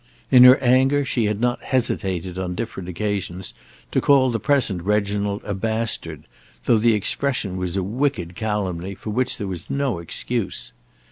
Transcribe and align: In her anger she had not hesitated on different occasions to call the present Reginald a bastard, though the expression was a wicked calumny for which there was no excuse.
In 0.31 0.45
her 0.45 0.57
anger 0.61 1.05
she 1.05 1.25
had 1.25 1.39
not 1.39 1.61
hesitated 1.61 2.39
on 2.39 2.55
different 2.55 2.89
occasions 2.89 3.53
to 3.91 4.01
call 4.01 4.31
the 4.31 4.39
present 4.39 4.81
Reginald 4.81 5.43
a 5.43 5.53
bastard, 5.53 6.23
though 6.65 6.79
the 6.79 6.95
expression 6.95 7.55
was 7.55 7.77
a 7.77 7.83
wicked 7.83 8.33
calumny 8.35 8.95
for 8.95 9.11
which 9.11 9.37
there 9.37 9.45
was 9.45 9.69
no 9.69 9.99
excuse. 9.99 10.73